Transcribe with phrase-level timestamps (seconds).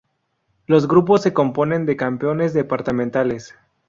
[0.65, 3.53] Los grupos se componen de campeones departamentales.